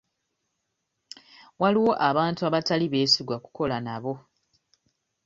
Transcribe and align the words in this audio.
Waliwo 1.61 1.91
abantu 2.09 2.41
abatali 2.47 2.85
beesigwa 2.93 3.37
kukola 3.43 3.77
nabo. 3.85 4.13